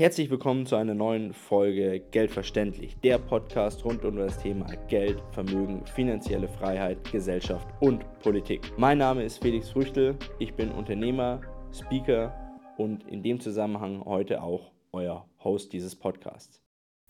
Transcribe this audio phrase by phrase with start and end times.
[0.00, 5.84] Herzlich willkommen zu einer neuen Folge Geldverständlich, der Podcast rund um das Thema Geld, Vermögen,
[5.84, 8.62] finanzielle Freiheit, Gesellschaft und Politik.
[8.78, 12.34] Mein Name ist Felix Früchtel, ich bin Unternehmer, Speaker
[12.78, 16.62] und in dem Zusammenhang heute auch euer Host dieses Podcasts.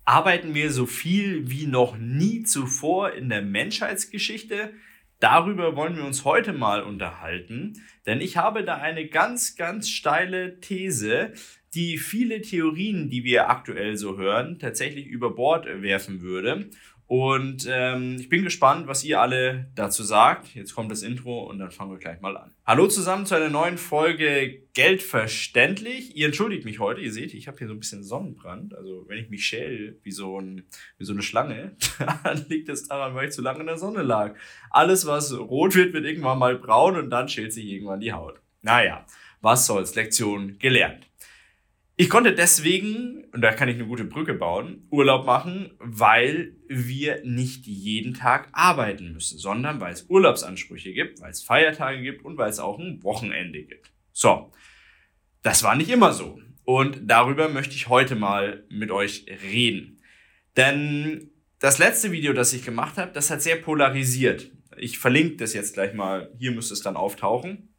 [0.04, 4.72] Arbeiten wir so viel wie noch nie zuvor in der Menschheitsgeschichte?
[5.20, 7.75] Darüber wollen wir uns heute mal unterhalten,
[8.07, 11.34] denn ich habe da eine ganz, ganz steile These,
[11.75, 16.70] die viele Theorien, die wir aktuell so hören, tatsächlich über Bord werfen würde.
[17.10, 20.55] Und ähm, ich bin gespannt, was ihr alle dazu sagt.
[20.55, 22.52] Jetzt kommt das Intro und dann fangen wir gleich mal an.
[22.65, 26.16] Hallo zusammen zu einer neuen Folge Geld verständlich.
[26.16, 27.01] Ihr entschuldigt mich heute.
[27.01, 28.77] Ihr seht, ich habe hier so ein bisschen Sonnenbrand.
[28.77, 30.62] Also wenn ich mich schäle wie so, ein,
[30.98, 31.74] wie so eine Schlange,
[32.23, 34.37] dann liegt es daran, weil ich zu lange in der Sonne lag.
[34.71, 38.41] Alles, was rot wird, wird irgendwann mal braun und dann schält sich irgendwann die Haut.
[38.62, 39.05] Naja,
[39.41, 39.96] was soll's.
[39.96, 41.09] Lektion gelernt.
[42.00, 47.20] Ich konnte deswegen, und da kann ich eine gute Brücke bauen, Urlaub machen, weil wir
[47.24, 52.38] nicht jeden Tag arbeiten müssen, sondern weil es Urlaubsansprüche gibt, weil es Feiertage gibt und
[52.38, 53.92] weil es auch ein Wochenende gibt.
[54.12, 54.51] So,
[55.42, 56.40] das war nicht immer so.
[56.65, 60.01] Und darüber möchte ich heute mal mit euch reden.
[60.57, 64.50] Denn das letzte Video, das ich gemacht habe, das hat sehr polarisiert.
[64.78, 67.75] Ich verlinke das jetzt gleich mal, hier müsste es dann auftauchen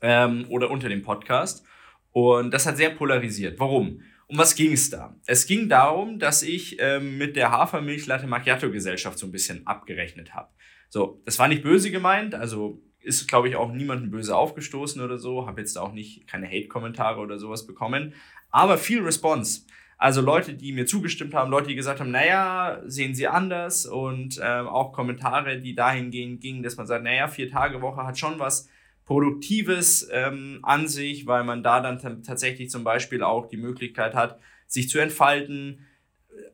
[0.00, 1.64] ähm, oder unter dem Podcast.
[2.12, 3.58] Und das hat sehr polarisiert.
[3.58, 4.02] Warum?
[4.26, 5.14] Um was ging es da?
[5.26, 9.66] Es ging darum, dass ich ähm, mit der Hafermilch Latte Macchiato Gesellschaft so ein bisschen
[9.66, 10.48] abgerechnet habe.
[10.88, 15.18] So, das war nicht böse gemeint, also ist, glaube ich, auch niemandem böse aufgestoßen oder
[15.18, 18.14] so, habe jetzt auch nicht keine Hate-Kommentare oder sowas bekommen,
[18.50, 19.62] aber viel Response.
[19.98, 24.40] Also Leute, die mir zugestimmt haben, Leute, die gesagt haben, naja, sehen sie anders und
[24.42, 28.38] ähm, auch Kommentare, die dahingehend gingen, dass man sagt, naja, vier Tage Woche hat schon
[28.38, 28.68] was
[29.12, 34.40] Produktives ähm, an sich, weil man da dann tatsächlich zum Beispiel auch die Möglichkeit hat,
[34.66, 35.86] sich zu entfalten,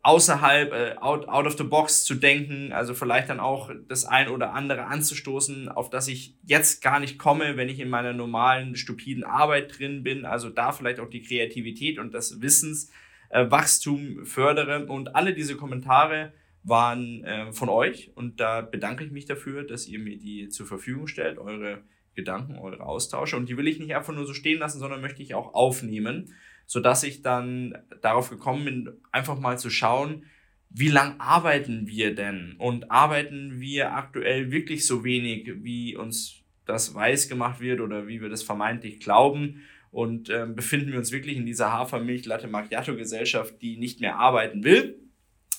[0.02, 4.28] außerhalb, äh, out, out of the box zu denken, also vielleicht dann auch das ein
[4.28, 8.74] oder andere anzustoßen, auf das ich jetzt gar nicht komme, wenn ich in meiner normalen,
[8.74, 14.86] stupiden Arbeit drin bin, also da vielleicht auch die Kreativität und das Wissenswachstum äh, fördere.
[14.86, 16.32] Und alle diese Kommentare
[16.64, 18.10] waren äh, von euch.
[18.16, 21.82] Und da bedanke ich mich dafür, dass ihr mir die zur Verfügung stellt, eure
[22.18, 23.36] Gedanken, eure Austausche.
[23.36, 26.34] Und die will ich nicht einfach nur so stehen lassen, sondern möchte ich auch aufnehmen,
[26.66, 30.24] sodass ich dann darauf gekommen bin, einfach mal zu schauen,
[30.70, 32.56] wie lang arbeiten wir denn?
[32.58, 38.20] Und arbeiten wir aktuell wirklich so wenig, wie uns das weiß gemacht wird oder wie
[38.20, 39.62] wir das vermeintlich glauben?
[39.90, 44.98] Und äh, befinden wir uns wirklich in dieser Hafermilch-Latte-Macchiato-Gesellschaft, die nicht mehr arbeiten will?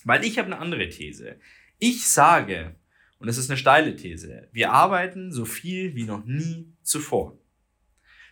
[0.03, 1.37] Weil ich habe eine andere These.
[1.79, 2.75] Ich sage,
[3.19, 4.47] und das ist eine steile These.
[4.51, 7.37] Wir arbeiten so viel wie noch nie zuvor.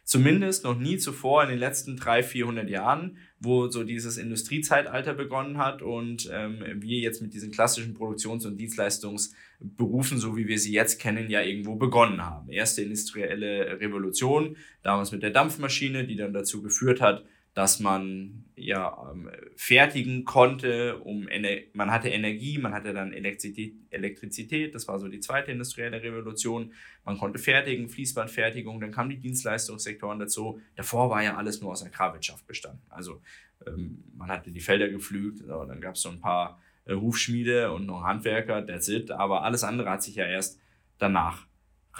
[0.08, 5.58] Zumindest noch nie zuvor in den letzten 300, 400 Jahren, wo so dieses Industriezeitalter begonnen
[5.58, 10.72] hat und ähm, wir jetzt mit diesen klassischen Produktions- und Dienstleistungsberufen, so wie wir sie
[10.72, 12.50] jetzt kennen, ja irgendwo begonnen haben.
[12.50, 17.25] Erste industrielle Revolution, damals mit der Dampfmaschine, die dann dazu geführt hat,
[17.57, 21.28] dass man ja ähm, fertigen konnte, um
[21.73, 26.72] man hatte Energie, man hatte dann Elektrizität, Elektrizität, das war so die zweite industrielle Revolution.
[27.03, 30.62] Man konnte fertigen, Fließbandfertigung, dann kamen die Dienstleistungssektoren dazu.
[30.75, 32.84] Davor war ja alles nur aus Agrarwirtschaft bestanden.
[32.90, 33.23] Also
[33.66, 37.88] ähm, man hatte die Felder gepflügt, dann gab es so ein paar äh, Hufschmiede und
[37.88, 39.09] noch Handwerker, that's it.
[39.09, 40.62] Aber alles andere hat sich ja erst
[41.00, 41.47] danach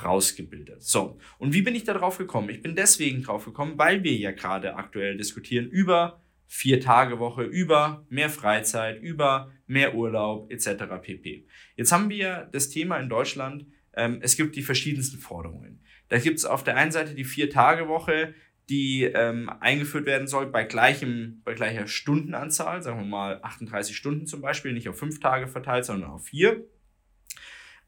[0.04, 0.84] rausgebildet.
[0.84, 2.50] So, und wie bin ich da drauf gekommen?
[2.50, 7.44] Ich bin deswegen drauf gekommen, weil wir ja gerade aktuell diskutieren über vier Tage Woche,
[7.44, 10.86] über mehr Freizeit, über mehr Urlaub etc.
[11.02, 11.46] pp.
[11.76, 15.82] Jetzt haben wir das Thema in Deutschland, ähm, es gibt die verschiedensten Forderungen.
[16.10, 18.34] Da gibt es auf der einen Seite die vier Tage Woche,
[18.70, 24.26] die ähm, eingeführt werden soll bei, gleichem, bei gleicher Stundenanzahl, sagen wir mal 38 Stunden
[24.26, 26.66] zum Beispiel, nicht auf fünf Tage verteilt, sondern auf vier.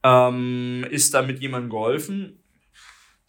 [0.03, 2.39] Ähm, ist damit jemandem geholfen?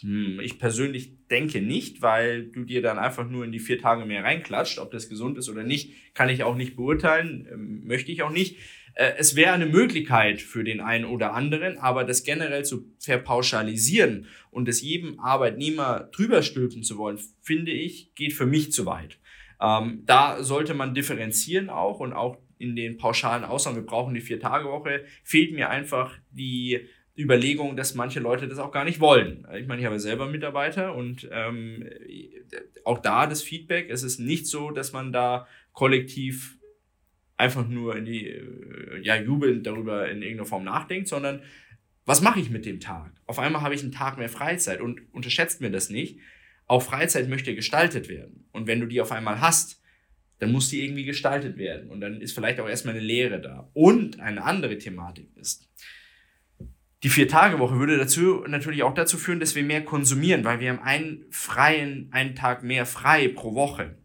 [0.03, 4.05] Hm, ich persönlich denke nicht, weil du dir dann einfach nur in die vier Tage
[4.07, 4.79] mehr reinklatscht.
[4.79, 8.31] Ob das gesund ist oder nicht, kann ich auch nicht beurteilen, ähm, möchte ich auch
[8.31, 8.57] nicht.
[8.95, 14.27] Äh, es wäre eine Möglichkeit für den einen oder anderen, aber das generell zu verpauschalisieren
[14.51, 19.19] und es jedem Arbeitnehmer drüber stülpen zu wollen, finde ich, geht für mich zu weit.
[19.61, 24.21] Ähm, da sollte man differenzieren auch und auch in den pauschalen Aussagen, wir brauchen die
[24.21, 26.87] Vier-Tage-Woche, fehlt mir einfach die
[27.17, 29.47] Überlegung, dass manche Leute das auch gar nicht wollen.
[29.59, 31.89] Ich meine, ich habe selber Mitarbeiter und ähm,
[32.85, 36.59] auch da das Feedback, es ist nicht so, dass man da kollektiv
[37.39, 41.43] einfach nur in die, äh, ja, jubelnd darüber in irgendeiner Form nachdenkt, sondern
[42.05, 43.13] was mache ich mit dem Tag?
[43.27, 46.19] Auf einmal habe ich einen Tag mehr Freizeit und unterschätzt mir das nicht.
[46.67, 48.49] Auch Freizeit möchte gestaltet werden.
[48.53, 49.80] Und wenn du die auf einmal hast,
[50.41, 51.89] dann muss die irgendwie gestaltet werden.
[51.91, 53.71] Und dann ist vielleicht auch erstmal eine Lehre da.
[53.75, 55.69] Und eine andere Thematik ist,
[57.03, 60.83] die Vier-Tage-Woche würde dazu natürlich auch dazu führen, dass wir mehr konsumieren, weil wir haben
[60.83, 63.97] einen freien, einen Tag mehr frei pro Woche.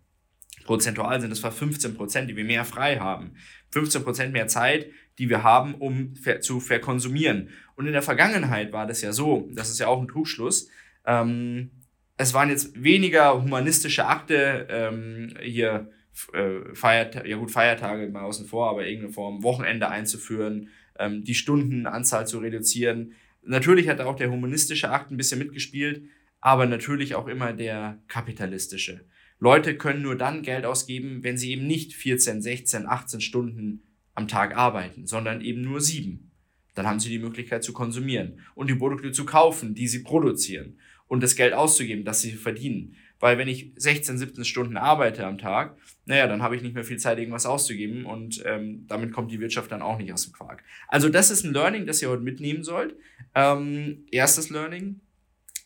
[0.65, 3.35] Prozentual sind das fast 15 Prozent, die wir mehr frei haben.
[3.71, 7.49] 15 Prozent mehr Zeit, die wir haben, um zu verkonsumieren.
[7.75, 10.69] Und in der Vergangenheit war das ja so, das ist ja auch ein Trugschluss,
[11.05, 11.71] ähm,
[12.17, 15.91] es waren jetzt weniger humanistische Akte, ähm, hier
[16.33, 21.35] äh, Feiertage, ja gut, Feiertage mal außen vor, aber irgendeine Form, Wochenende einzuführen, ähm, die
[21.35, 23.13] Stundenanzahl zu reduzieren.
[23.43, 26.03] Natürlich hat auch der humanistische Akt ein bisschen mitgespielt,
[26.39, 29.05] aber natürlich auch immer der kapitalistische.
[29.39, 33.83] Leute können nur dann Geld ausgeben, wenn sie eben nicht 14, 16, 18 Stunden
[34.13, 36.31] am Tag arbeiten, sondern eben nur sieben.
[36.73, 40.77] Dann haben sie die Möglichkeit zu konsumieren und die Produkte zu kaufen, die sie produzieren
[41.07, 42.95] und das Geld auszugeben, das sie verdienen.
[43.19, 46.83] Weil wenn ich 16, 17 Stunden arbeite am Tag, naja, dann habe ich nicht mehr
[46.83, 50.33] viel Zeit, irgendwas auszugeben und ähm, damit kommt die Wirtschaft dann auch nicht aus dem
[50.33, 50.63] Quark.
[50.87, 52.95] Also das ist ein Learning, das ihr heute mitnehmen sollt.
[53.33, 54.99] Ähm, erstes Learning,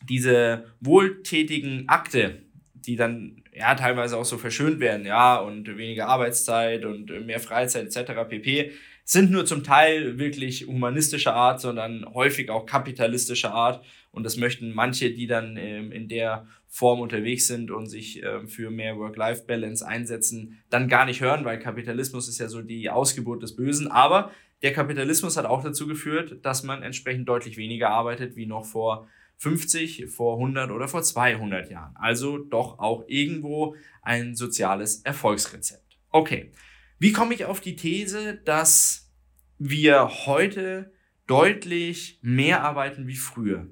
[0.08, 2.42] diese wohltätigen Akte,
[2.74, 7.94] die dann ja teilweise auch so verschönt werden, ja, und weniger Arbeitszeit und mehr Freizeit
[7.94, 8.12] etc.
[8.28, 8.72] pp
[9.10, 13.84] sind nur zum Teil wirklich humanistischer Art, sondern häufig auch kapitalistischer Art.
[14.12, 18.48] Und das möchten manche, die dann ähm, in der Form unterwegs sind und sich ähm,
[18.48, 23.42] für mehr Work-Life-Balance einsetzen, dann gar nicht hören, weil Kapitalismus ist ja so die Ausgeburt
[23.42, 23.88] des Bösen.
[23.88, 24.30] Aber
[24.62, 29.08] der Kapitalismus hat auch dazu geführt, dass man entsprechend deutlich weniger arbeitet wie noch vor
[29.38, 31.96] 50, vor 100 oder vor 200 Jahren.
[31.96, 35.98] Also doch auch irgendwo ein soziales Erfolgsrezept.
[36.10, 36.52] Okay.
[36.98, 39.10] Wie komme ich auf die These, dass
[39.58, 40.92] wir heute
[41.26, 43.66] deutlich mehr arbeiten wie früher?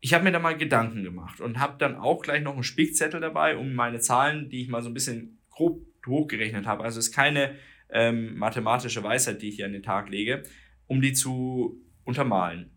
[0.00, 3.20] Ich habe mir da mal Gedanken gemacht und habe dann auch gleich noch einen Spickzettel
[3.20, 7.08] dabei, um meine Zahlen, die ich mal so ein bisschen grob hochgerechnet habe, also es
[7.08, 7.54] ist keine
[7.90, 10.42] ähm, mathematische Weisheit, die ich hier an den Tag lege,
[10.86, 12.70] um die zu untermalen.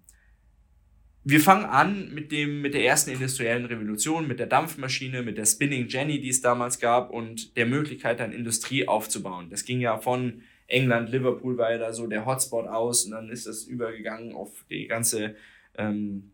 [1.23, 5.45] Wir fangen an mit, dem, mit der ersten industriellen Revolution, mit der Dampfmaschine, mit der
[5.45, 9.49] Spinning Jenny, die es damals gab und der Möglichkeit, dann Industrie aufzubauen.
[9.51, 13.29] Das ging ja von England, Liverpool war ja da so der Hotspot aus und dann
[13.29, 15.35] ist das übergegangen auf die ganze
[15.77, 16.30] ähm,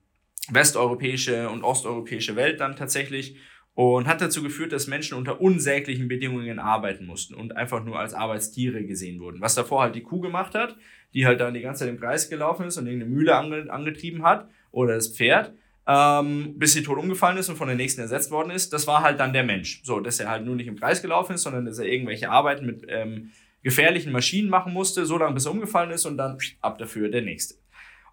[0.50, 3.38] westeuropäische und osteuropäische Welt dann tatsächlich
[3.78, 8.16] und hat dazu geführt, dass Menschen unter unsäglichen Bedingungen arbeiten mussten und einfach nur als
[8.16, 9.40] Arbeitstiere gesehen wurden.
[9.40, 10.76] Was davor halt die Kuh gemacht hat,
[11.14, 14.24] die halt dann die ganze Zeit im Kreis gelaufen ist und irgendeine Mühle ange angetrieben
[14.24, 15.54] hat oder das Pferd,
[15.86, 18.74] ähm, bis sie tot umgefallen ist und von der nächsten ersetzt worden ist.
[18.74, 19.82] Das war halt dann der Mensch.
[19.84, 22.66] So, dass er halt nur nicht im Kreis gelaufen ist, sondern dass er irgendwelche Arbeiten
[22.66, 26.80] mit ähm, gefährlichen Maschinen machen musste, so lange bis er umgefallen ist und dann ab
[26.80, 27.56] dafür der nächste.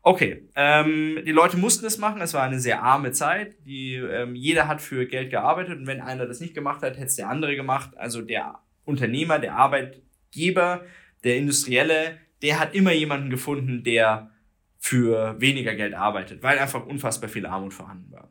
[0.07, 2.21] Okay, ähm, die Leute mussten es machen.
[2.21, 3.57] Es war eine sehr arme Zeit.
[3.65, 7.07] Die, ähm, jeder hat für Geld gearbeitet und wenn einer das nicht gemacht hat, hätte
[7.07, 7.97] es der andere gemacht.
[7.97, 10.85] Also der Unternehmer, der Arbeitgeber,
[11.25, 14.31] der Industrielle, der hat immer jemanden gefunden, der
[14.79, 18.31] für weniger Geld arbeitet, weil einfach unfassbar viel Armut vorhanden war.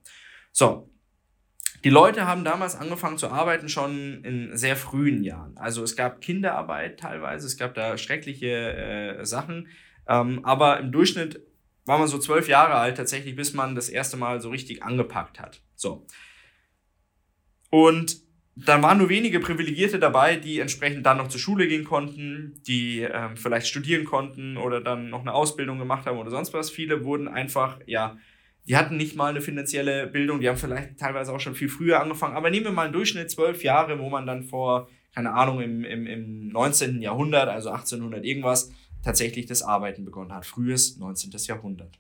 [0.52, 0.92] So,
[1.84, 5.58] die Leute haben damals angefangen zu arbeiten schon in sehr frühen Jahren.
[5.58, 8.76] Also es gab Kinderarbeit teilweise, es gab da schreckliche
[9.18, 9.70] äh, Sachen,
[10.08, 11.42] ähm, aber im Durchschnitt
[11.86, 15.40] war man so zwölf Jahre alt tatsächlich, bis man das erste Mal so richtig angepackt
[15.40, 15.62] hat.
[15.76, 16.06] So.
[17.70, 18.24] Und
[18.56, 23.02] dann waren nur wenige Privilegierte dabei, die entsprechend dann noch zur Schule gehen konnten, die
[23.02, 26.70] ähm, vielleicht studieren konnten oder dann noch eine Ausbildung gemacht haben oder sonst was.
[26.70, 28.18] Viele wurden einfach, ja,
[28.68, 32.00] die hatten nicht mal eine finanzielle Bildung, die haben vielleicht teilweise auch schon viel früher
[32.00, 32.38] angefangen.
[32.38, 35.84] Aber nehmen wir mal einen Durchschnitt zwölf Jahre, wo man dann vor, keine Ahnung, im,
[35.84, 37.02] im, im 19.
[37.02, 38.72] Jahrhundert, also 1800 irgendwas,
[39.04, 40.46] tatsächlich das Arbeiten begonnen hat.
[40.46, 41.32] Frühes 19.
[41.46, 42.00] Jahrhundert.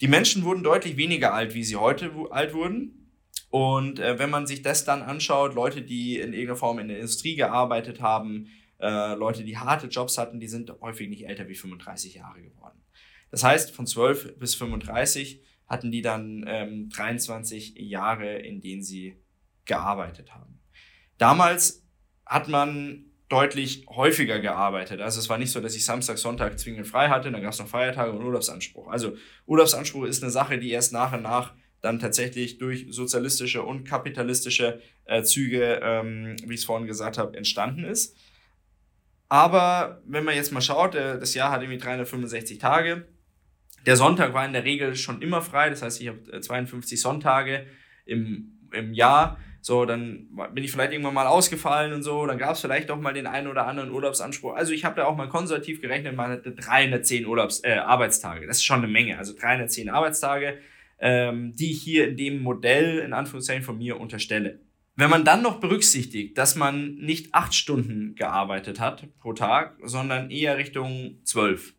[0.00, 3.12] Die Menschen wurden deutlich weniger alt, wie sie heute alt wurden.
[3.50, 6.98] Und äh, wenn man sich das dann anschaut, Leute, die in irgendeiner Form in der
[6.98, 8.46] Industrie gearbeitet haben,
[8.78, 12.80] äh, Leute, die harte Jobs hatten, die sind häufig nicht älter wie 35 Jahre geworden.
[13.30, 19.16] Das heißt, von 12 bis 35 hatten die dann ähm, 23 Jahre, in denen sie
[19.66, 20.60] gearbeitet haben.
[21.18, 21.86] Damals
[22.24, 25.00] hat man deutlich häufiger gearbeitet.
[25.00, 27.60] Also es war nicht so, dass ich Samstag, Sonntag zwingend frei hatte, dann gab es
[27.60, 28.88] noch Feiertage und Urlaubsanspruch.
[28.88, 33.84] Also Urlaubsanspruch ist eine Sache, die erst nach und nach dann tatsächlich durch sozialistische und
[33.84, 38.16] kapitalistische äh, Züge, ähm, wie ich es vorhin gesagt habe, entstanden ist.
[39.28, 43.06] Aber wenn man jetzt mal schaut, äh, das Jahr hat irgendwie 365 Tage.
[43.86, 47.00] Der Sonntag war in der Regel schon immer frei, das heißt, ich habe 52 äh,
[47.00, 47.66] Sonntage
[48.04, 49.38] im, im Jahr.
[49.62, 52.98] So, dann bin ich vielleicht irgendwann mal ausgefallen und so, dann gab es vielleicht doch
[52.98, 54.54] mal den einen oder anderen Urlaubsanspruch.
[54.54, 58.46] Also ich habe da auch mal konservativ gerechnet, man hatte 310 Urlaubs, äh, Arbeitstage.
[58.46, 59.18] Das ist schon eine Menge.
[59.18, 60.58] Also 310 Arbeitstage
[61.00, 64.60] ähm, die ich hier in dem Modell in Anführungszeichen von mir unterstelle.
[64.96, 70.30] Wenn man dann noch berücksichtigt, dass man nicht acht Stunden gearbeitet hat pro Tag, sondern
[70.30, 71.74] eher Richtung zwölf.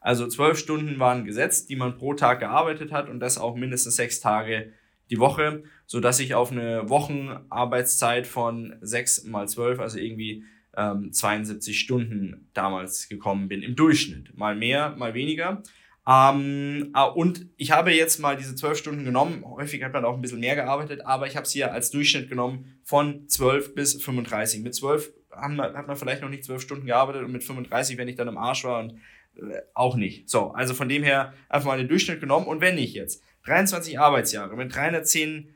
[0.00, 3.96] Also zwölf Stunden waren gesetzt, die man pro Tag gearbeitet hat und das auch mindestens
[3.96, 4.72] sechs Tage
[5.10, 10.44] die Woche, so dass ich auf eine Wochenarbeitszeit von sechs mal zwölf, also irgendwie
[10.76, 14.36] ähm, 72 Stunden damals gekommen bin im Durchschnitt.
[14.36, 15.62] Mal mehr, mal weniger.
[16.06, 19.42] Ähm, ah, und ich habe jetzt mal diese zwölf Stunden genommen.
[19.44, 22.28] Häufig hat man auch ein bisschen mehr gearbeitet, aber ich habe sie ja als Durchschnitt
[22.28, 24.62] genommen von 12 bis 35.
[24.62, 27.96] Mit 12 hat man, hat man vielleicht noch nicht zwölf Stunden gearbeitet und mit 35,
[27.96, 28.98] wenn ich dann im Arsch war und
[29.36, 30.28] äh, auch nicht.
[30.28, 32.46] So, also von dem her einfach mal den Durchschnitt genommen.
[32.46, 35.54] Und wenn ich jetzt 23 Arbeitsjahre mit 310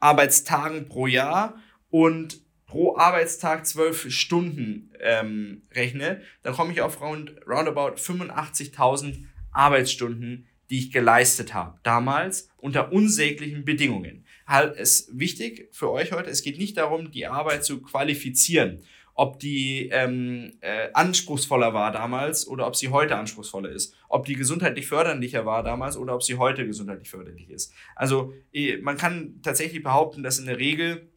[0.00, 7.34] Arbeitstagen pro Jahr und pro Arbeitstag 12 Stunden ähm, rechne, dann komme ich auf round,
[7.46, 14.26] roundabout 85.000 Arbeitsstunden, die ich geleistet habe, damals unter unsäglichen Bedingungen.
[14.46, 18.82] Halt ist wichtig für euch heute, es geht nicht darum, die Arbeit zu qualifizieren,
[19.18, 24.36] ob die ähm, äh, anspruchsvoller war damals oder ob sie heute anspruchsvoller ist, ob die
[24.36, 27.74] gesundheitlich förderlicher war damals oder ob sie heute gesundheitlich förderlich ist.
[27.96, 31.08] Also eh, man kann tatsächlich behaupten, dass in der Regel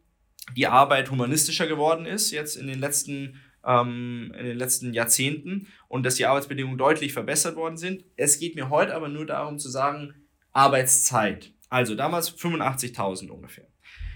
[0.56, 6.04] die Arbeit humanistischer geworden ist, jetzt in den letzten ähm, in den letzten Jahrzehnten und
[6.04, 8.04] dass die Arbeitsbedingungen deutlich verbessert worden sind.
[8.18, 10.16] Es geht mir heute aber nur darum zu sagen,
[10.54, 11.54] Arbeitszeit.
[11.70, 13.68] Also damals 85.000 ungefähr.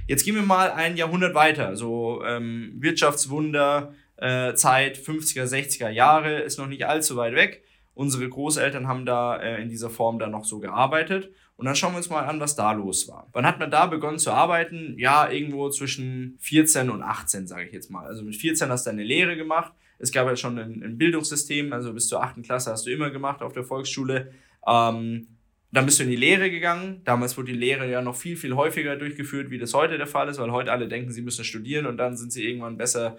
[0.07, 6.41] Jetzt gehen wir mal ein Jahrhundert weiter, so ähm, Wirtschaftswunder, äh, Zeit 50er, 60er Jahre
[6.41, 7.63] ist noch nicht allzu weit weg.
[7.95, 11.31] Unsere Großeltern haben da äh, in dieser Form dann noch so gearbeitet.
[11.57, 13.29] Und dann schauen wir uns mal an, was da los war.
[13.31, 14.95] Wann hat man da begonnen zu arbeiten?
[14.99, 18.05] Ja, irgendwo zwischen 14 und 18, sage ich jetzt mal.
[18.05, 19.73] Also mit 14 hast du eine Lehre gemacht.
[19.97, 22.43] Es gab ja schon ein, ein Bildungssystem, also bis zur 8.
[22.43, 24.33] Klasse hast du immer gemacht auf der Volksschule.
[24.67, 25.34] Ähm,
[25.71, 27.01] dann bist du in die Lehre gegangen.
[27.03, 30.29] Damals wurde die Lehre ja noch viel, viel häufiger durchgeführt, wie das heute der Fall
[30.29, 33.17] ist, weil heute alle denken, sie müssen studieren und dann sind sie irgendwann besser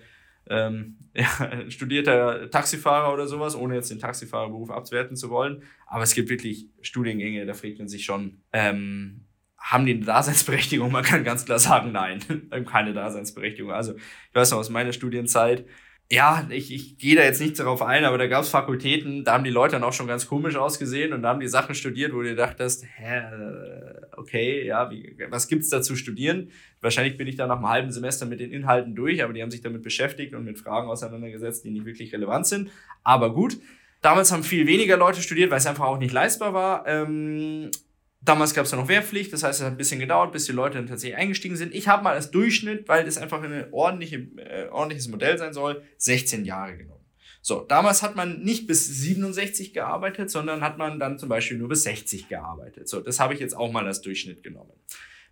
[0.49, 1.27] ähm, ja,
[1.71, 5.63] studierter Taxifahrer oder sowas, ohne jetzt den Taxifahrerberuf abzuwerten zu wollen.
[5.87, 9.23] Aber es gibt wirklich Studiengänge, da fragt man sich schon, ähm,
[9.59, 10.93] haben die eine Daseinsberechtigung?
[10.93, 12.21] Man kann ganz klar sagen, nein,
[12.67, 13.73] keine Daseinsberechtigung.
[13.73, 15.67] Also ich weiß noch aus meiner Studienzeit,
[16.09, 19.33] ja, ich, ich gehe da jetzt nicht darauf ein, aber da gab es Fakultäten, da
[19.33, 22.15] haben die Leute dann auch schon ganz komisch ausgesehen und da haben die Sachen studiert,
[22.15, 26.51] wo du dachtest, hä, äh, okay, ja, wie, was gibt's da zu studieren?
[26.81, 29.51] Wahrscheinlich bin ich da nach einem halben Semester mit den Inhalten durch, aber die haben
[29.51, 32.71] sich damit beschäftigt und mit Fragen auseinandergesetzt, die nicht wirklich relevant sind.
[33.03, 33.59] Aber gut,
[34.01, 36.87] damals haben viel weniger Leute studiert, weil es einfach auch nicht leistbar war.
[36.87, 37.73] Ähm,
[38.21, 40.53] Damals gab es ja noch Wehrpflicht, das heißt, es hat ein bisschen gedauert, bis die
[40.53, 41.75] Leute dann tatsächlich eingestiegen sind.
[41.75, 45.83] Ich habe mal als Durchschnitt, weil das einfach ein ordentliche, äh, ordentliches Modell sein soll,
[45.99, 47.05] 16 Jahre genommen.
[47.43, 51.69] So, damals hat man nicht bis 67 gearbeitet, sondern hat man dann zum Beispiel nur
[51.69, 52.89] bis 60 gearbeitet.
[52.89, 54.73] So, das habe ich jetzt auch mal als Durchschnitt genommen.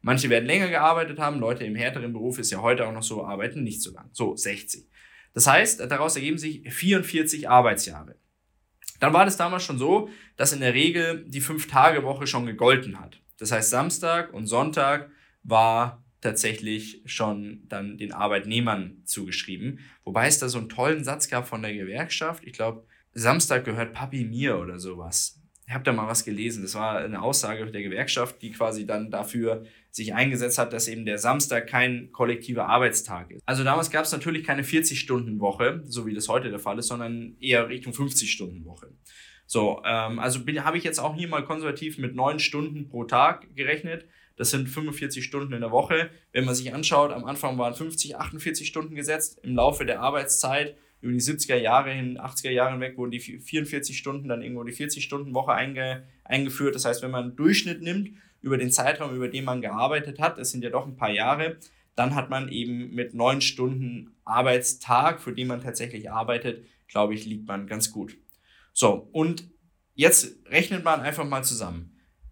[0.00, 3.24] Manche werden länger gearbeitet haben, Leute im härteren Beruf ist ja heute auch noch so,
[3.24, 4.10] arbeiten nicht so lang.
[4.12, 4.86] So, 60.
[5.32, 8.14] Das heißt, daraus ergeben sich 44 Arbeitsjahre.
[9.04, 10.08] Dann war das damals schon so,
[10.38, 13.20] dass in der Regel die Fünf-Tage-Woche schon gegolten hat.
[13.36, 15.10] Das heißt, Samstag und Sonntag
[15.42, 19.80] war tatsächlich schon dann den Arbeitnehmern zugeschrieben.
[20.04, 22.44] Wobei es da so einen tollen Satz gab von der Gewerkschaft.
[22.46, 25.38] Ich glaube, Samstag gehört Papi mir oder sowas.
[25.66, 26.62] Ich habe da mal was gelesen.
[26.62, 31.04] Das war eine Aussage der Gewerkschaft, die quasi dann dafür sich eingesetzt hat, dass eben
[31.06, 33.42] der Samstag kein kollektiver Arbeitstag ist.
[33.46, 37.36] Also damals gab es natürlich keine 40-Stunden-Woche, so wie das heute der Fall ist, sondern
[37.40, 38.88] eher Richtung 50-Stunden-Woche.
[39.46, 43.54] So, ähm, also habe ich jetzt auch hier mal konservativ mit neun Stunden pro Tag
[43.54, 44.08] gerechnet.
[44.36, 46.10] Das sind 45 Stunden in der Woche.
[46.32, 49.38] Wenn man sich anschaut, am Anfang waren 50, 48 Stunden gesetzt.
[49.44, 53.96] Im Laufe der Arbeitszeit über die 70er Jahre hin, 80er Jahre hinweg wurden die 44
[53.96, 56.74] Stunden, dann irgendwo die 40-Stunden-Woche einge, eingeführt.
[56.74, 58.10] Das heißt, wenn man einen Durchschnitt nimmt
[58.44, 61.56] über den Zeitraum, über den man gearbeitet hat, das sind ja doch ein paar Jahre,
[61.96, 67.24] dann hat man eben mit neun Stunden Arbeitstag, für den man tatsächlich arbeitet, glaube ich,
[67.24, 68.16] liegt man ganz gut.
[68.72, 69.48] So, und
[69.94, 71.90] jetzt rechnet man einfach mal zusammen.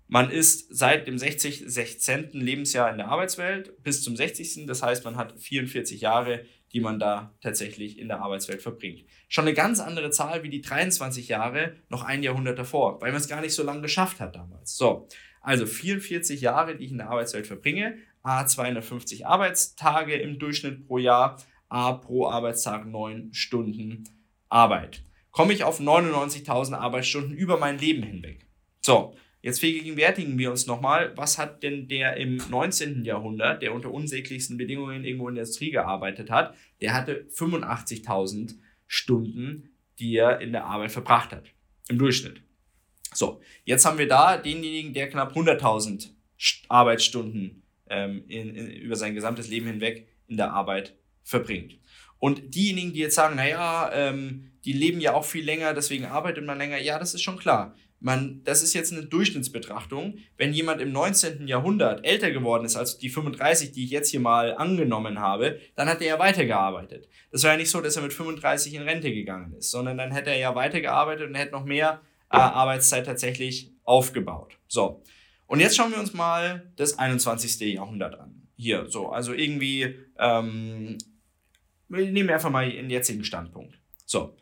[0.08, 2.32] Man ist seit dem 60, 16.
[2.32, 4.66] Lebensjahr in der Arbeitswelt bis zum 60.
[4.66, 9.04] Das heißt, man hat 44 Jahre, die man da tatsächlich in der Arbeitswelt verbringt.
[9.28, 13.22] Schon eine ganz andere Zahl wie die 23 Jahre noch ein Jahrhundert davor, weil man
[13.22, 14.76] es gar nicht so lange geschafft hat damals.
[14.76, 15.08] So,
[15.42, 20.98] also 44 Jahre, die ich in der Arbeitswelt verbringe, a 250 Arbeitstage im Durchschnitt pro
[20.98, 24.04] Jahr, a pro Arbeitstag 9 Stunden
[24.48, 25.02] Arbeit.
[25.30, 28.46] Komme ich auf 99.000 Arbeitsstunden über mein Leben hinweg.
[28.80, 33.04] So, jetzt vergegenwärtigen wir uns nochmal, was hat denn der im 19.
[33.04, 38.56] Jahrhundert, der unter unsäglichsten Bedingungen irgendwo in der Industrie gearbeitet hat, der hatte 85.000
[38.86, 41.46] Stunden, die er in der Arbeit verbracht hat.
[41.88, 42.42] Im Durchschnitt.
[43.12, 46.10] So, jetzt haben wir da denjenigen, der knapp 100.000
[46.68, 51.78] Arbeitsstunden ähm, in, in, über sein gesamtes Leben hinweg in der Arbeit verbringt.
[52.18, 56.44] Und diejenigen, die jetzt sagen, naja, ähm, die leben ja auch viel länger, deswegen arbeitet
[56.44, 57.74] man länger, ja, das ist schon klar.
[57.98, 60.18] Man, das ist jetzt eine Durchschnittsbetrachtung.
[60.36, 61.46] Wenn jemand im 19.
[61.46, 65.88] Jahrhundert älter geworden ist als die 35, die ich jetzt hier mal angenommen habe, dann
[65.88, 67.08] hat er ja weitergearbeitet.
[67.30, 70.10] Das war ja nicht so, dass er mit 35 in Rente gegangen ist, sondern dann
[70.10, 72.00] hätte er ja weitergearbeitet und hätte noch mehr
[72.32, 74.58] äh, Arbeitszeit tatsächlich aufgebaut.
[74.68, 75.02] So.
[75.46, 77.60] Und jetzt schauen wir uns mal das 21.
[77.74, 78.48] Jahrhundert an.
[78.56, 80.98] Hier, so, also irgendwie ähm,
[81.92, 83.78] wir nehmen einfach mal den jetzigen Standpunkt.
[84.06, 84.36] So.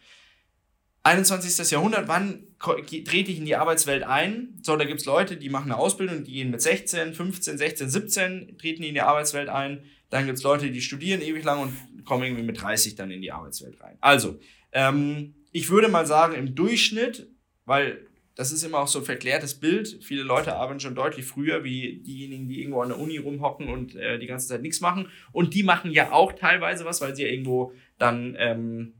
[1.02, 1.70] 21.
[1.70, 4.58] Jahrhundert, wann trete ich in die Arbeitswelt ein?
[4.62, 7.90] So, da gibt es Leute, die machen eine Ausbildung, die gehen mit 16, 15, 16,
[7.90, 9.82] 17, treten in die Arbeitswelt ein.
[10.10, 13.22] Dann gibt es Leute, die studieren ewig lang und kommen irgendwie mit 30 dann in
[13.22, 13.96] die Arbeitswelt rein.
[14.00, 14.38] Also,
[14.72, 17.29] ähm, ich würde mal sagen, im Durchschnitt,
[17.70, 20.00] weil das ist immer auch so ein verklärtes Bild.
[20.02, 23.94] Viele Leute arbeiten schon deutlich früher, wie diejenigen, die irgendwo an der Uni rumhocken und
[23.94, 25.06] äh, die ganze Zeit nichts machen.
[25.30, 28.94] Und die machen ja auch teilweise was, weil sie ja irgendwo dann ähm,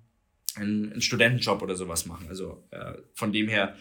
[0.54, 2.28] einen, einen, Studentenjob oder sowas machen.
[2.28, 3.74] Also äh, von dem her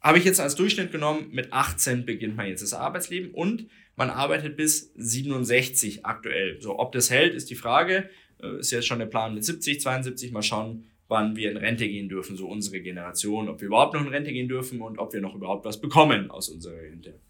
[0.00, 4.10] habe ich jetzt als Durchschnitt genommen, mit 18 beginnt man jetzt das Arbeitsleben und man
[4.10, 6.60] arbeitet bis 67 aktuell.
[6.60, 8.10] So, ob das hält, ist die Frage.
[8.42, 10.32] Äh, ist jetzt schon der Plan mit 70, 72.
[10.32, 14.00] Mal schauen, wann wir in Rente gehen dürfen, so unsere Generation, ob wir überhaupt noch
[14.00, 17.20] in Rente gehen dürfen und ob wir noch überhaupt was bekommen aus unserer Rente.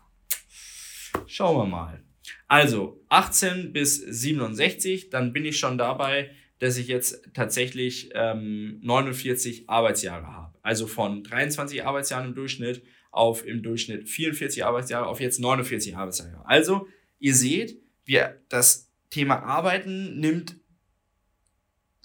[1.26, 2.04] Schauen wir mal.
[2.46, 9.68] Also 18 bis 67, dann bin ich schon dabei, dass ich jetzt tatsächlich ähm, 49
[9.68, 10.58] Arbeitsjahre habe.
[10.62, 16.44] Also von 23 Arbeitsjahren im Durchschnitt auf im Durchschnitt 44 Arbeitsjahre auf jetzt 49 Arbeitsjahre.
[16.44, 16.86] Also
[17.18, 20.56] ihr seht, wir, das Thema Arbeiten nimmt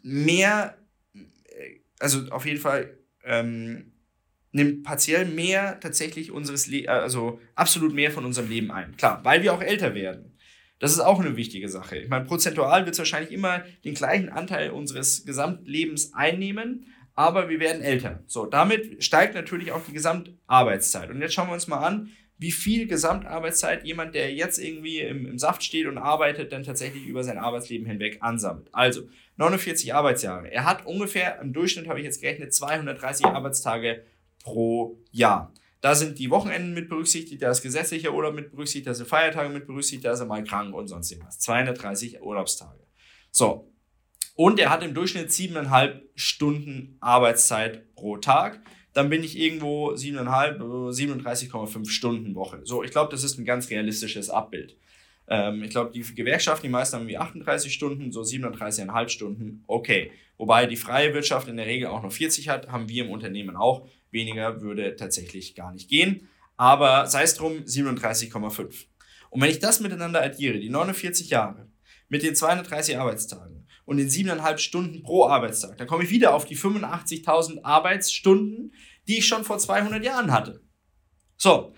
[0.01, 0.77] mehr
[1.99, 3.93] also auf jeden Fall ähm,
[4.51, 8.95] nimmt partiell mehr tatsächlich unseres Le also absolut mehr von unserem Leben ein.
[8.95, 10.37] Klar, weil wir auch älter werden.
[10.79, 11.97] Das ist auch eine wichtige Sache.
[11.97, 17.59] Ich meine, prozentual wird es wahrscheinlich immer den gleichen Anteil unseres Gesamtlebens einnehmen, aber wir
[17.59, 18.23] werden älter.
[18.27, 21.09] So, damit steigt natürlich auch die Gesamtarbeitszeit.
[21.09, 25.25] Und jetzt schauen wir uns mal an, wie viel Gesamtarbeitszeit jemand, der jetzt irgendwie im,
[25.25, 28.67] im Saft steht und arbeitet, dann tatsächlich über sein Arbeitsleben hinweg ansammelt.
[28.73, 30.51] Also 49 Arbeitsjahre.
[30.51, 34.03] Er hat ungefähr im Durchschnitt, habe ich jetzt gerechnet, 230 Arbeitstage
[34.43, 35.53] pro Jahr.
[35.81, 39.49] Da sind die Wochenenden mit berücksichtigt, da ist gesetzlicher Urlaub mit berücksichtigt, da sind Feiertage
[39.49, 41.39] mit berücksichtigt, da ist er mal krank und sonst irgendwas.
[41.39, 42.79] 230 Urlaubstage.
[43.31, 43.71] So.
[44.35, 48.61] Und er hat im Durchschnitt siebeneinhalb Stunden Arbeitszeit pro Tag
[48.95, 52.61] dann bin ich irgendwo 7,5, 37,5 äh, Stunden Woche.
[52.63, 54.77] So, ich glaube, das ist ein ganz realistisches Abbild.
[55.27, 60.11] Ähm, ich glaube, die Gewerkschaften, die meisten haben irgendwie 38 Stunden, so 37,5 Stunden, okay.
[60.37, 63.57] Wobei die freie Wirtschaft in der Regel auch noch 40 hat, haben wir im Unternehmen
[63.57, 63.85] auch.
[64.11, 66.29] Weniger würde tatsächlich gar nicht gehen.
[66.55, 68.85] Aber sei es drum, 37,5.
[69.29, 71.67] Und wenn ich das miteinander addiere, die 49 Jahre
[72.07, 73.54] mit den 230 Arbeitstagen
[73.85, 78.73] und den 7,5 Stunden pro Arbeitstag, dann komme ich wieder auf die 85.000 Arbeitsstunden,
[79.07, 80.61] die ich schon vor 200 Jahren hatte.
[81.37, 81.73] So.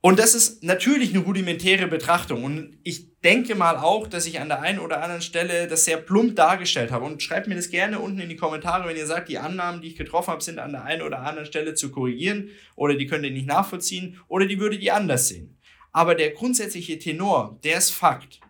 [0.00, 2.44] Und das ist natürlich eine rudimentäre Betrachtung.
[2.44, 5.96] Und ich denke mal auch, dass ich an der einen oder anderen Stelle das sehr
[5.96, 7.04] plump dargestellt habe.
[7.04, 9.88] Und schreibt mir das gerne unten in die Kommentare, wenn ihr sagt, die Annahmen, die
[9.88, 13.24] ich getroffen habe, sind an der einen oder anderen Stelle zu korrigieren oder die könnt
[13.24, 15.58] ihr nicht nachvollziehen oder die würdet ihr anders sehen.
[15.90, 18.40] Aber der grundsätzliche Tenor, der ist Fakt.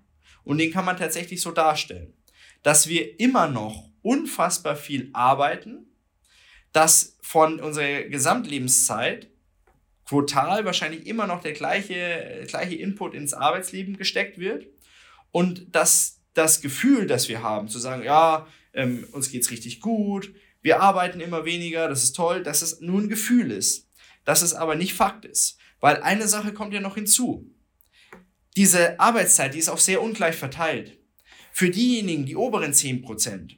[0.44, 2.14] Und den kann man tatsächlich so darstellen,
[2.68, 5.86] dass wir immer noch unfassbar viel arbeiten,
[6.74, 9.30] dass von unserer Gesamtlebenszeit
[10.04, 14.66] quotal wahrscheinlich immer noch der gleiche, gleiche Input ins Arbeitsleben gesteckt wird
[15.30, 20.34] und dass das Gefühl, das wir haben, zu sagen, ja, ähm, uns geht's richtig gut,
[20.60, 23.88] wir arbeiten immer weniger, das ist toll, dass es nur ein Gefühl ist,
[24.26, 25.56] dass es aber nicht Fakt ist.
[25.80, 27.50] Weil eine Sache kommt ja noch hinzu.
[28.58, 30.97] Diese Arbeitszeit, die ist auch sehr ungleich verteilt.
[31.52, 33.56] Für diejenigen, die oberen 10%,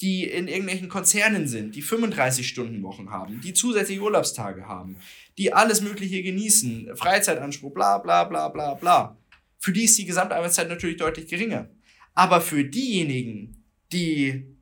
[0.00, 4.96] die in irgendwelchen Konzernen sind, die 35 Stunden Wochen haben, die zusätzliche Urlaubstage haben,
[5.36, 9.18] die alles Mögliche genießen, Freizeitanspruch, bla bla bla bla bla.
[9.58, 11.68] Für die ist die Gesamtarbeitszeit natürlich deutlich geringer.
[12.14, 14.56] Aber für diejenigen, die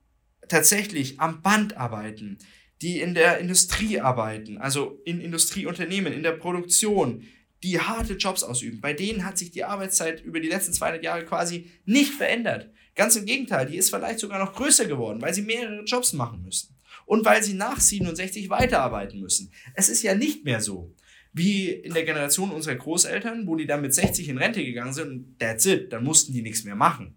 [0.49, 2.39] tatsächlich am Band arbeiten,
[2.83, 7.25] die in der Industrie arbeiten, also in Industrieunternehmen, in der Produktion,
[7.63, 11.25] die harte Jobs ausüben, bei denen hat sich die Arbeitszeit über die letzten 200 Jahre
[11.25, 12.71] quasi nicht verändert.
[12.95, 16.43] Ganz im Gegenteil, die ist vielleicht sogar noch größer geworden, weil sie mehrere Jobs machen
[16.43, 16.77] müssen.
[17.07, 19.53] Und weil sie nach 67 weiterarbeiten müssen.
[19.75, 20.95] Es ist ja nicht mehr so,
[21.33, 25.09] wie in der Generation unserer Großeltern, wo die dann mit 60 in Rente gegangen sind
[25.09, 27.17] und that's it, dann mussten die nichts mehr machen.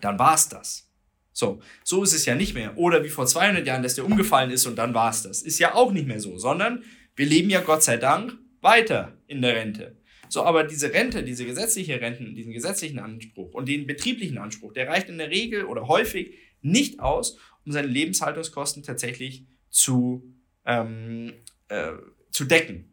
[0.00, 0.88] Dann war's das.
[1.32, 2.76] So, so ist es ja nicht mehr.
[2.76, 5.42] Oder wie vor 200 Jahren, dass der umgefallen ist und dann war's das.
[5.42, 6.84] Ist ja auch nicht mehr so, sondern
[7.16, 9.96] wir leben ja Gott sei Dank weiter in der Rente.
[10.28, 14.88] So, aber diese Rente, diese gesetzliche Renten, diesen gesetzlichen Anspruch und den betrieblichen Anspruch, der
[14.88, 21.32] reicht in der Regel oder häufig nicht aus, um seine Lebenshaltungskosten tatsächlich zu, ähm,
[21.68, 21.92] äh,
[22.30, 22.92] zu decken.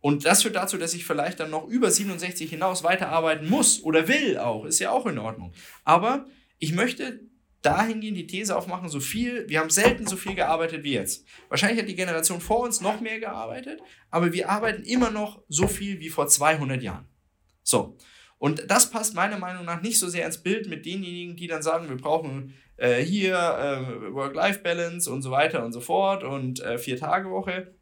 [0.00, 4.08] Und das führt dazu, dass ich vielleicht dann noch über 67 hinaus weiterarbeiten muss oder
[4.08, 5.52] will auch, ist ja auch in Ordnung.
[5.84, 6.26] Aber
[6.58, 7.20] ich möchte
[7.62, 11.24] dahingehend die These aufmachen, so viel, wir haben selten so viel gearbeitet wie jetzt.
[11.48, 15.68] Wahrscheinlich hat die Generation vor uns noch mehr gearbeitet, aber wir arbeiten immer noch so
[15.68, 17.06] viel wie vor 200 Jahren.
[17.62, 17.96] So.
[18.38, 21.62] Und das passt meiner Meinung nach nicht so sehr ins Bild mit denjenigen, die dann
[21.62, 26.78] sagen, wir brauchen äh, hier äh, Work-Life-Balance und so weiter und so fort und äh,
[26.78, 27.72] Vier-Tage-Woche.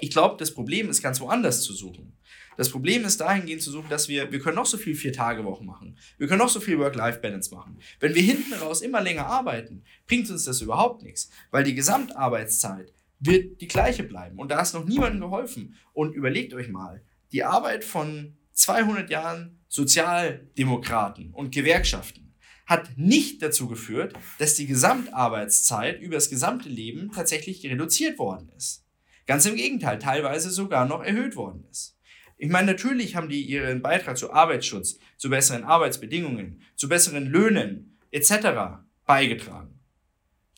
[0.00, 2.14] Ich glaube, das Problem ist ganz woanders zu suchen.
[2.56, 5.96] Das Problem ist dahingehend zu suchen, dass wir, wir können noch so viel Vier-Tage-Wochen machen.
[6.18, 7.78] Wir können noch so viel Work-Life-Balance machen.
[8.00, 12.92] Wenn wir hinten raus immer länger arbeiten, bringt uns das überhaupt nichts, weil die Gesamtarbeitszeit
[13.20, 14.38] wird die gleiche bleiben.
[14.38, 15.76] Und da ist noch niemandem geholfen.
[15.92, 22.34] Und überlegt euch mal, die Arbeit von 200 Jahren Sozialdemokraten und Gewerkschaften
[22.66, 28.84] hat nicht dazu geführt, dass die Gesamtarbeitszeit über das gesamte Leben tatsächlich reduziert worden ist.
[29.28, 31.98] Ganz im Gegenteil, teilweise sogar noch erhöht worden ist.
[32.38, 37.98] Ich meine, natürlich haben die ihren Beitrag zu Arbeitsschutz, zu besseren Arbeitsbedingungen, zu besseren Löhnen
[38.10, 38.80] etc.
[39.04, 39.80] beigetragen.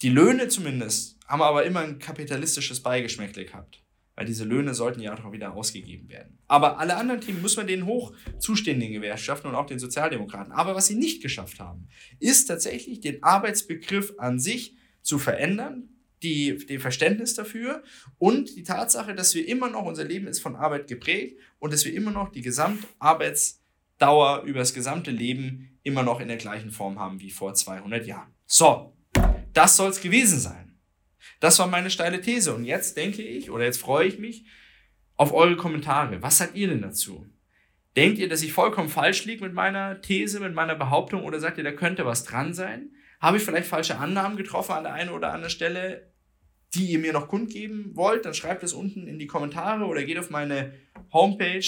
[0.03, 3.83] Die Löhne zumindest haben aber immer ein kapitalistisches Beigeschmäckle gehabt,
[4.15, 6.39] weil diese Löhne sollten ja auch wieder ausgegeben werden.
[6.47, 10.53] Aber alle anderen Themen muss man denen hoch zustehen, den Gewerkschaften und auch den Sozialdemokraten.
[10.53, 11.89] Aber was sie nicht geschafft haben,
[12.21, 15.89] ist tatsächlich den Arbeitsbegriff an sich zu verändern,
[16.23, 17.83] die, dem Verständnis dafür
[18.19, 21.85] und die Tatsache, dass wir immer noch, unser Leben ist von Arbeit geprägt und dass
[21.85, 26.99] wir immer noch die Gesamtarbeitsdauer über das gesamte Leben immer noch in der gleichen Form
[26.99, 28.33] haben wie vor 200 Jahren.
[28.47, 28.95] So,
[29.53, 30.79] das soll es gewesen sein.
[31.41, 34.47] Das war meine steile These und jetzt denke ich oder jetzt freue ich mich
[35.17, 36.23] auf eure Kommentare.
[36.23, 37.27] Was sagt ihr denn dazu?
[37.97, 41.59] Denkt ihr, dass ich vollkommen falsch liege mit meiner These, mit meiner Behauptung oder sagt
[41.59, 42.93] ihr, da könnte was dran sein?
[43.21, 46.10] Habe ich vielleicht falsche Annahmen getroffen an der einen oder anderen Stelle?
[46.75, 50.19] Die ihr mir noch kundgeben wollt, dann schreibt es unten in die Kommentare oder geht
[50.19, 50.73] auf meine
[51.13, 51.65] Homepage.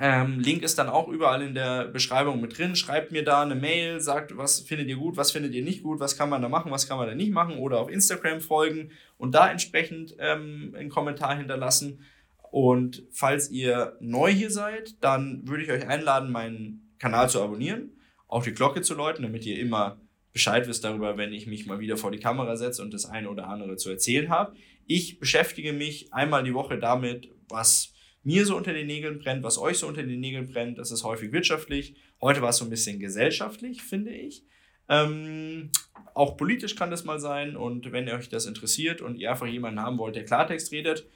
[0.00, 2.76] Ähm, Link ist dann auch überall in der Beschreibung mit drin.
[2.76, 6.00] Schreibt mir da eine Mail, sagt, was findet ihr gut, was findet ihr nicht gut,
[6.00, 8.90] was kann man da machen, was kann man da nicht machen oder auf Instagram folgen
[9.16, 12.04] und da entsprechend ähm, einen Kommentar hinterlassen.
[12.50, 17.90] Und falls ihr neu hier seid, dann würde ich euch einladen, meinen Kanal zu abonnieren,
[18.28, 19.98] auch die Glocke zu läuten, damit ihr immer
[20.36, 23.30] Bescheid wisst darüber, wenn ich mich mal wieder vor die Kamera setze und das eine
[23.30, 24.54] oder andere zu erzählen habe.
[24.86, 29.56] Ich beschäftige mich einmal die Woche damit, was mir so unter den Nägeln brennt, was
[29.56, 30.76] euch so unter den Nägeln brennt.
[30.76, 31.96] Das ist häufig wirtschaftlich.
[32.20, 34.44] Heute war es so ein bisschen gesellschaftlich, finde ich.
[34.90, 35.70] Ähm,
[36.12, 37.56] auch politisch kann das mal sein.
[37.56, 41.08] Und wenn euch das interessiert und ihr einfach jemanden haben wollt, der Klartext redet,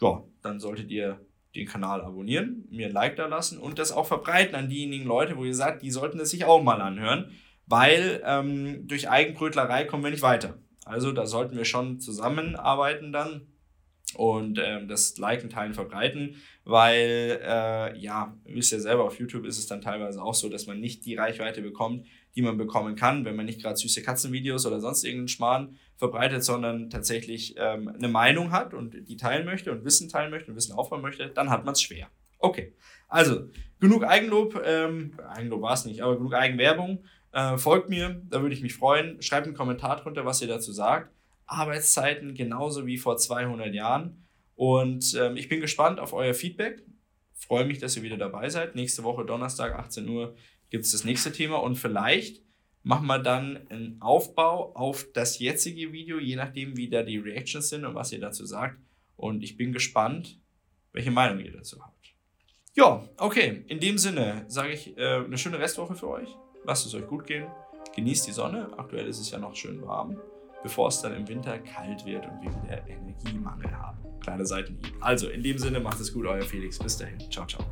[0.00, 1.24] ja, dann solltet ihr
[1.54, 5.36] den Kanal abonnieren, mir ein Like da lassen und das auch verbreiten an diejenigen Leute,
[5.36, 7.30] wo ihr sagt, die sollten es sich auch mal anhören
[7.66, 10.58] weil ähm, durch Eigenbrötlerei kommen wir nicht weiter.
[10.84, 13.48] Also da sollten wir schon zusammenarbeiten dann
[14.14, 19.44] und ähm, das Liken, Teilen, Verbreiten, weil, äh, ja, ihr wisst ja selber, auf YouTube
[19.44, 22.94] ist es dann teilweise auch so, dass man nicht die Reichweite bekommt, die man bekommen
[22.94, 27.88] kann, wenn man nicht gerade süße Katzenvideos oder sonst irgendeinen Schmarrn verbreitet, sondern tatsächlich ähm,
[27.88, 31.28] eine Meinung hat und die teilen möchte und Wissen teilen möchte und Wissen aufbauen möchte,
[31.28, 32.08] dann hat man es schwer.
[32.38, 32.74] Okay,
[33.08, 33.48] also
[33.80, 37.04] genug Eigenlob, ähm, Eigenlob war es nicht, aber genug Eigenwerbung.
[37.36, 39.20] Äh, folgt mir, da würde ich mich freuen.
[39.20, 41.14] Schreibt einen Kommentar drunter, was ihr dazu sagt.
[41.44, 44.24] Arbeitszeiten genauso wie vor 200 Jahren.
[44.54, 46.82] Und ähm, ich bin gespannt auf euer Feedback.
[47.34, 48.74] Freue mich, dass ihr wieder dabei seid.
[48.74, 50.34] Nächste Woche Donnerstag, 18 Uhr,
[50.70, 51.56] gibt es das nächste Thema.
[51.56, 52.42] Und vielleicht
[52.82, 57.68] machen wir dann einen Aufbau auf das jetzige Video, je nachdem, wie da die Reactions
[57.68, 58.78] sind und was ihr dazu sagt.
[59.14, 60.40] Und ich bin gespannt,
[60.94, 62.14] welche Meinung ihr dazu habt.
[62.74, 63.62] Ja, okay.
[63.68, 66.30] In dem Sinne sage ich äh, eine schöne Restwoche für euch.
[66.66, 67.46] Lasst es euch gut gehen.
[67.94, 68.68] Genießt die Sonne.
[68.76, 70.16] Aktuell ist es ja noch schön warm,
[70.62, 73.98] bevor es dann im Winter kalt wird und wir wieder Energiemangel haben.
[74.20, 74.92] Kleine Seitenhieb.
[75.00, 76.78] Also, in dem Sinne, macht es gut, euer Felix.
[76.78, 77.18] Bis dahin.
[77.30, 77.64] Ciao, ciao.